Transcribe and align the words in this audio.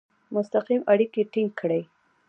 مستقیم 0.33 0.81
اړیکي 0.91 1.21
ټینګ 1.31 1.51
کړي. 1.59 1.81